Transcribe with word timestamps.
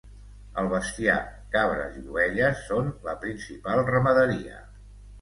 El 0.61 0.69
bestiar, 0.71 1.17
cabres 1.57 2.01
i 2.01 2.07
ovelles 2.15 2.65
són 2.73 2.93
la 3.11 3.17
principal 3.27 3.87
ramaderia. 3.95 4.69